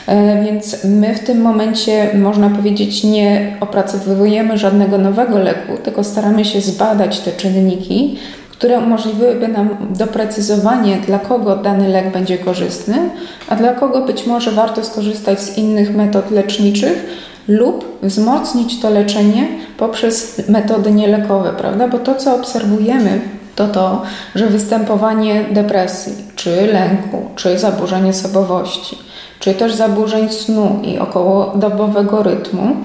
[0.07, 6.45] E, więc my w tym momencie, można powiedzieć, nie opracowujemy żadnego nowego leku, tylko staramy
[6.45, 8.19] się zbadać te czynniki,
[8.65, 13.11] które umożliwiłyby nam doprecyzowanie, dla kogo dany lek będzie korzystny,
[13.49, 17.07] a dla kogo być może warto skorzystać z innych metod leczniczych
[17.49, 21.89] lub wzmocnić to leczenie poprzez metody nielekowe, prawda?
[21.89, 23.21] Bo to, co obserwujemy,
[23.57, 24.03] to to,
[24.35, 28.99] że występowanie depresji, czy lęku, czy zaburzeń osobowości,
[29.41, 32.77] czy też zaburzeń snu i okołodobowego rytmu,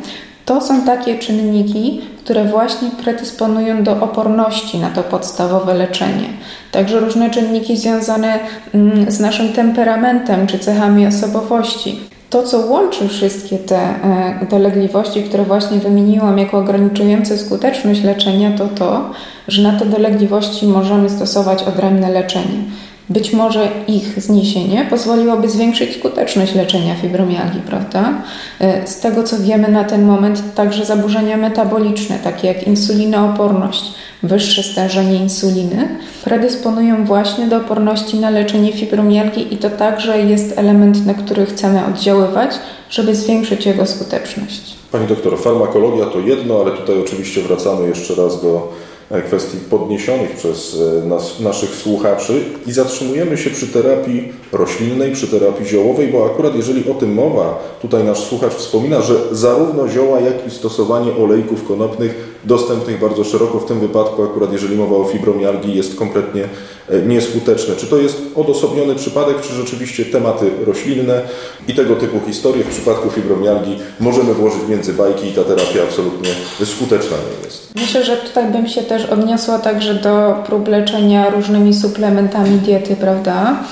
[0.49, 6.29] to są takie czynniki, które właśnie predysponują do oporności na to podstawowe leczenie.
[6.71, 8.39] Także różne czynniki związane
[8.73, 11.99] mm, z naszym temperamentem czy cechami osobowości.
[12.29, 18.67] To, co łączy wszystkie te e, dolegliwości, które właśnie wymieniłam jako ograniczające skuteczność leczenia, to
[18.67, 19.11] to,
[19.47, 22.63] że na te dolegliwości możemy stosować odrębne leczenie.
[23.09, 28.13] Być może ich zniesienie pozwoliłoby zwiększyć skuteczność leczenia fibromialgii, prawda?
[28.59, 33.83] E, z tego co wiemy na ten moment, także zaburzenia metaboliczne, takie jak insulinooporność,
[34.23, 35.89] wyższe stężenie insuliny,
[36.23, 41.85] predysponują właśnie do oporności na leczenie fibromialgii i to także jest element, na który chcemy
[41.85, 42.51] oddziaływać,
[42.89, 44.75] żeby zwiększyć jego skuteczność.
[44.91, 48.73] Pani doktor, farmakologia to jedno, ale tutaj oczywiście wracamy jeszcze raz do
[49.09, 55.65] kwestii podniesionych przez e, nas, naszych słuchaczy i zatrzymujemy się przy terapii roślinnej, przy terapii
[55.65, 60.47] ziołowej, bo akurat jeżeli o tym mowa, tutaj nasz słuchacz wspomina, że zarówno zioła, jak
[60.47, 65.75] i stosowanie olejków konopnych dostępnych bardzo szeroko, w tym wypadku akurat jeżeli mowa o fibromialgii
[65.75, 66.43] jest kompletnie
[66.89, 67.75] e, nieskuteczne.
[67.75, 71.21] Czy to jest odosobniony przypadek, czy rzeczywiście tematy roślinne
[71.67, 76.29] i tego typu historie w przypadku fibromialgii możemy włożyć między bajki i ta terapia absolutnie
[76.65, 77.75] skuteczna nie jest?
[77.75, 83.63] Myślę, że tutaj bym się też odniosła także do prób leczenia różnymi suplementami diety, prawda?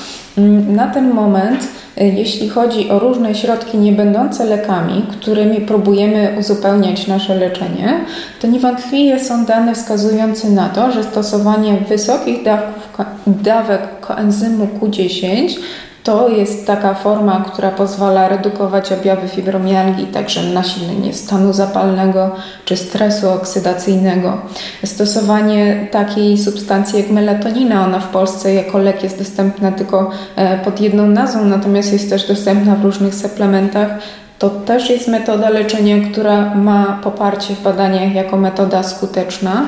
[0.67, 1.63] Na ten moment,
[2.01, 7.99] y, jeśli chodzi o różne środki nie będące lekami, którymi próbujemy uzupełniać nasze leczenie,
[8.41, 12.83] to niewątpliwie są dane wskazujące na to, że stosowanie wysokich dawków,
[13.27, 15.59] dawek koenzymu Q10
[16.07, 23.29] to jest taka forma, która pozwala redukować objawy fibromialgii, także nasilenie stanu zapalnego czy stresu
[23.29, 24.37] oksydacyjnego.
[24.85, 30.81] Stosowanie takiej substancji jak melatonina, ona w Polsce jako lek jest dostępna tylko e, pod
[30.81, 33.89] jedną nazwą, natomiast jest też dostępna w różnych suplementach.
[34.39, 39.65] To też jest metoda leczenia, która ma poparcie w badaniach jako metoda skuteczna.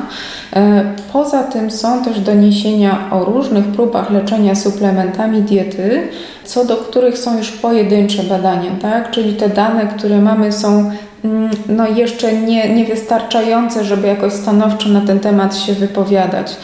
[0.55, 6.07] E, poza tym są też doniesienia o różnych próbach leczenia suplementami diety,
[6.43, 9.11] co do których są już pojedyncze badania, tak?
[9.11, 10.91] czyli te dane, które mamy są
[11.25, 16.57] mm, no jeszcze nie, niewystarczające, żeby jakoś stanowczo na ten temat się wypowiadać.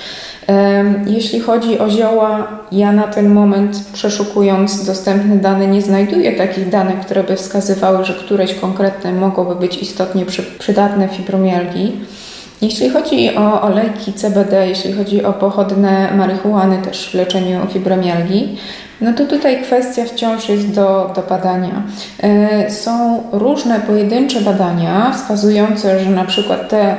[1.06, 7.00] Jeśli chodzi o zioła, ja na ten moment przeszukując dostępne dane nie znajduję takich danych,
[7.00, 10.26] które by wskazywały, że któreś konkretne mogłoby być istotnie
[10.60, 12.06] przydatne fibromialgii.
[12.62, 18.58] Jeśli chodzi o olejki CBD, jeśli chodzi o pochodne marihuany też w leczeniu fibromialgii,
[19.02, 21.84] no to tutaj kwestia wciąż jest do, do badania.
[22.24, 26.96] E, są różne pojedyncze badania wskazujące, że na przykład te, e,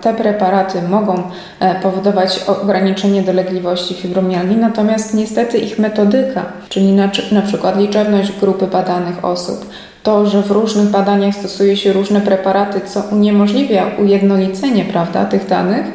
[0.00, 1.22] te preparaty mogą
[1.60, 8.66] e, powodować ograniczenie dolegliwości fibromialgii, natomiast niestety ich metodyka, czyli na, na przykład liczebność grupy
[8.66, 9.66] badanych osób,
[10.02, 15.86] to, że w różnych badaniach stosuje się różne preparaty, co uniemożliwia ujednolicenie prawda, tych danych,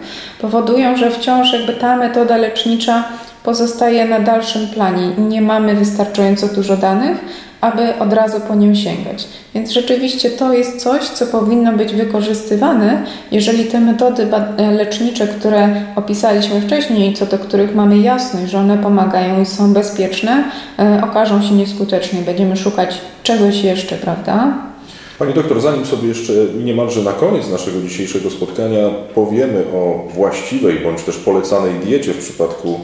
[0.41, 3.03] powodują, że wciąż jakby ta metoda lecznicza
[3.45, 5.07] pozostaje na dalszym planie.
[5.17, 7.17] Nie mamy wystarczająco dużo danych,
[7.61, 9.27] aby od razu po nią sięgać.
[9.55, 14.27] Więc rzeczywiście to jest coś, co powinno być wykorzystywane, jeżeli te metody
[14.71, 20.43] lecznicze, które opisaliśmy wcześniej, co do których mamy jasność, że one pomagają i są bezpieczne,
[20.79, 22.21] e, okażą się nieskuteczne.
[22.21, 24.53] Będziemy szukać czegoś jeszcze, prawda?
[25.19, 31.03] Pani doktor, zanim sobie jeszcze niemalże na koniec naszego dzisiejszego spotkania powiemy o właściwej bądź
[31.03, 32.79] też polecanej diecie w przypadku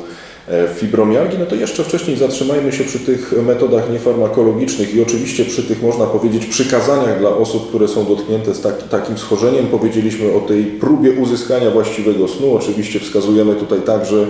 [0.76, 5.82] fibromialgii, no to jeszcze wcześniej zatrzymajmy się przy tych metodach niefarmakologicznych i oczywiście przy tych,
[5.82, 9.68] można powiedzieć, przykazaniach dla osób, które są dotknięte z taki, takim schorzeniem.
[9.68, 12.56] Powiedzieliśmy o tej próbie uzyskania właściwego snu.
[12.56, 14.28] Oczywiście wskazujemy tutaj także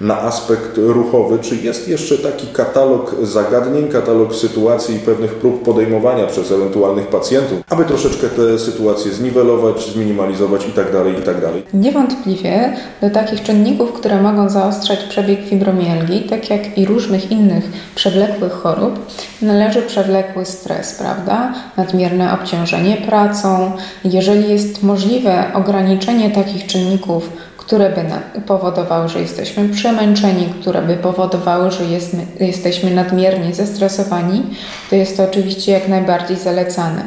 [0.00, 6.26] na aspekt ruchowy, czy jest jeszcze taki katalog zagadnień, katalog sytuacji i pewnych prób podejmowania
[6.26, 10.92] przez ewentualnych pacjentów, aby troszeczkę te sytuacje zniwelować, zminimalizować itd.
[10.92, 11.40] Tak itd.
[11.40, 17.64] Tak Niewątpliwie do takich czynników, które mogą zaostrzać przebieg fibromialgii, tak jak i różnych innych
[17.94, 18.98] przewlekłych chorób,
[19.42, 21.54] należy przewlekły stres, prawda?
[21.76, 23.72] Nadmierne obciążenie pracą.
[24.04, 27.30] Jeżeli jest możliwe ograniczenie takich czynników,
[27.72, 34.42] które by powodowały, że jesteśmy przemęczeni, które by powodowały, że jest, jesteśmy nadmiernie zestresowani,
[34.90, 37.02] to jest to oczywiście jak najbardziej zalecane.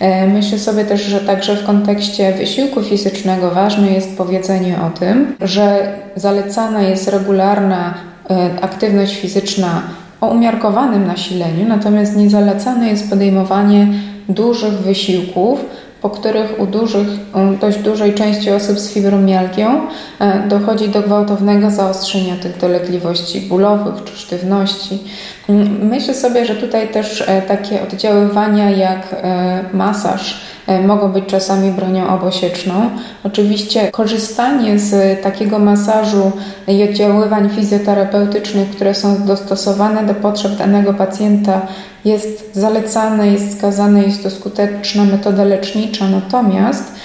[0.00, 5.36] E, myślę sobie też, że także w kontekście wysiłku fizycznego ważne jest powiedzenie o tym,
[5.40, 7.94] że zalecana jest regularna
[8.30, 9.82] e, aktywność fizyczna
[10.20, 13.88] o umiarkowanym nasileniu, natomiast niezalecane jest podejmowanie
[14.28, 15.60] dużych wysiłków,
[16.02, 19.86] po których u, dużych, u dość dużej części osób z fibromialgią
[20.18, 24.98] e, dochodzi do gwałtownego zaostrzenia tych dolegliwości bólowych czy sztywności.
[25.48, 30.40] Mm, myślę sobie, że tutaj też e, takie oddziaływania jak e, masaż
[30.86, 32.90] mogą być czasami bronią obosieczną.
[33.24, 36.32] Oczywiście korzystanie z takiego masażu
[36.68, 41.60] i oddziaływań fizjoterapeutycznych, które są dostosowane do potrzeb danego pacjenta,
[42.04, 46.98] jest zalecane, jest wskazane, jest to skuteczna metoda lecznicza, natomiast e,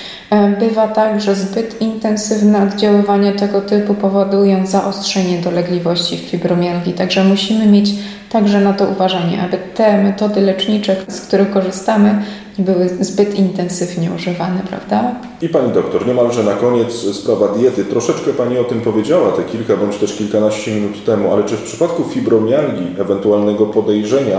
[0.60, 7.66] bywa tak, że zbyt intensywne oddziaływania tego typu powodują zaostrzenie dolegliwości w fibromialgii, także musimy
[7.68, 7.90] mieć
[8.30, 12.22] także na to uważanie, aby te metody lecznicze, z których korzystamy,
[12.60, 15.16] nie były zbyt intensywnie używane, prawda?
[15.42, 17.86] I Pani doktor, niemalże na koniec sprawa diety.
[17.86, 21.64] Troszeczkę Pani o tym powiedziała te kilka bądź też kilkanaście minut temu, ale czy w
[21.64, 24.38] przypadku fibromialgii, ewentualnego podejrzenia,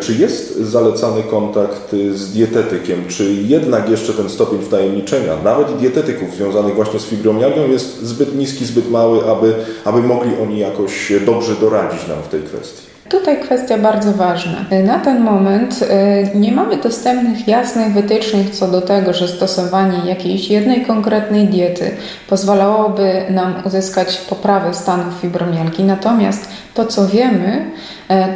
[0.00, 3.04] czy jest zalecany kontakt z dietetykiem?
[3.08, 8.64] Czy jednak jeszcze ten stopień wtajemniczenia, nawet dietetyków związanych właśnie z fibromialgią jest zbyt niski,
[8.64, 12.92] zbyt mały, aby, aby mogli oni jakoś dobrze doradzić nam w tej kwestii?
[13.12, 14.64] Tutaj kwestia bardzo ważna.
[14.84, 20.48] Na ten moment y, nie mamy dostępnych jasnych wytycznych co do tego, że stosowanie jakiejś
[20.48, 21.90] jednej konkretnej diety
[22.28, 25.84] pozwalałoby nam uzyskać poprawę stanu fibromialgii.
[25.84, 27.70] Natomiast to, co wiemy,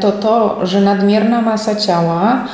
[0.01, 2.45] to to, że nadmierna masa ciała,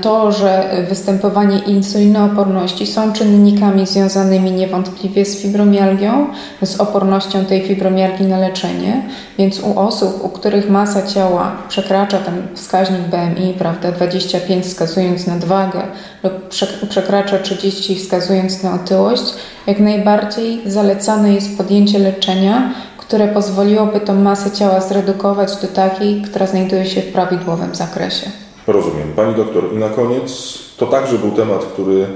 [0.00, 6.26] to, że występowanie insulinooporności są czynnikami związanymi niewątpliwie z fibromialgią,
[6.62, 9.02] z opornością tej fibromialgii na leczenie,
[9.38, 15.34] więc u osób, u których masa ciała przekracza ten wskaźnik BMI, prawda, 25 wskazując na
[15.34, 15.82] nadwagę
[16.22, 16.48] lub
[16.88, 19.34] przekracza 30 wskazując na otyłość,
[19.66, 22.72] jak najbardziej zalecane jest podjęcie leczenia,
[23.08, 28.30] które pozwoliłoby tą masę ciała zredukować do takiej, która znajduje się w prawidłowym zakresie.
[28.66, 29.12] Rozumiem.
[29.16, 32.06] Pani doktor, i na koniec to także był temat, który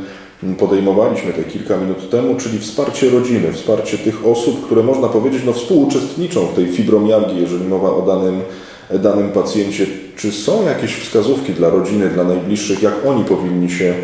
[0.58, 5.52] podejmowaliśmy te kilka minut temu, czyli wsparcie rodziny, wsparcie tych osób, które można powiedzieć no,
[5.52, 8.40] współuczestniczą w tej fibromialgii, jeżeli mowa o danym,
[9.02, 9.86] danym pacjencie.
[10.16, 13.94] Czy są jakieś wskazówki dla rodziny, dla najbliższych, jak oni powinni się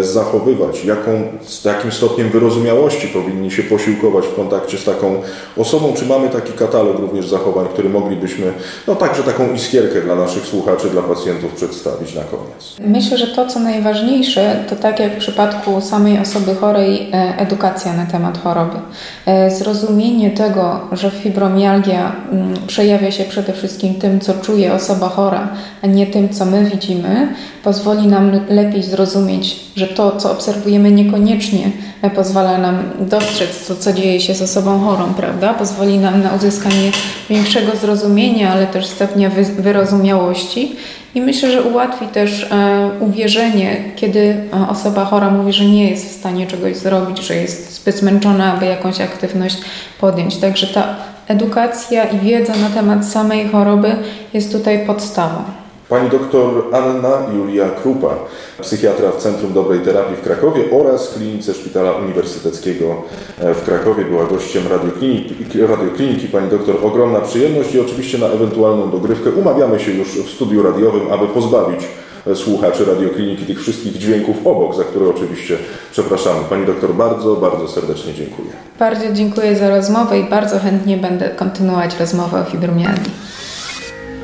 [0.00, 1.10] zachowywać, jaką,
[1.42, 5.22] z jakim stopniem wyrozumiałości powinni się posiłkować w kontakcie z taką
[5.56, 5.92] osobą?
[5.96, 8.52] Czy mamy taki katalog również zachowań, który moglibyśmy,
[8.86, 12.76] no także taką iskierkę dla naszych słuchaczy, dla pacjentów przedstawić na koniec?
[12.80, 17.92] Myślę, że to, co najważniejsze, to tak jak w przypadku samej osoby chorej, e, edukacja
[17.92, 18.76] na temat choroby.
[19.26, 25.48] E, zrozumienie tego, że fibromialgia mm, przejawia się przede wszystkim tym, co czuje osoba chora,
[25.82, 27.28] a nie tym, co my widzimy,
[27.64, 31.70] pozwoli nam lepiej zrozumieć, że to, co obserwujemy, niekoniecznie
[32.14, 35.54] pozwala nam dostrzec to, co dzieje się z osobą chorą, prawda?
[35.54, 36.90] Pozwoli nam na uzyskanie
[37.30, 40.76] większego zrozumienia, ale też stopnia wyrozumiałości.
[41.14, 46.08] I myślę, że ułatwi też e, uwierzenie, kiedy e, osoba chora mówi, że nie jest
[46.08, 49.56] w stanie czegoś zrobić, że jest zbyt zmęczona, aby jakąś aktywność
[50.00, 50.36] podjąć.
[50.36, 50.96] Także ta
[51.28, 53.96] edukacja i wiedza na temat samej choroby
[54.34, 55.65] jest tutaj podstawą.
[55.88, 58.14] Pani doktor Anna Julia Krupa,
[58.60, 63.02] psychiatra w Centrum Dobrej Terapii w Krakowie oraz klinice Szpitala Uniwersyteckiego
[63.38, 65.34] w Krakowie była gościem radiokliniki.
[65.68, 66.28] radiokliniki.
[66.28, 71.12] Pani doktor, ogromna przyjemność i oczywiście na ewentualną dogrywkę umawiamy się już w studiu radiowym,
[71.12, 71.80] aby pozbawić
[72.34, 75.56] słuchaczy radiokliniki tych wszystkich dźwięków obok, za które oczywiście
[75.92, 76.40] przepraszamy.
[76.50, 78.48] Pani doktor, bardzo, bardzo serdecznie dziękuję.
[78.78, 83.12] Bardzo dziękuję za rozmowę i bardzo chętnie będę kontynuować rozmowę o fibromialgii.